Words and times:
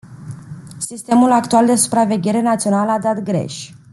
Sistemul 0.77 1.31
actual 1.31 1.65
de 1.65 1.75
supraveghere 1.75 2.41
națională 2.41 2.91
a 2.91 2.99
dat 2.99 3.19
greș. 3.23 3.73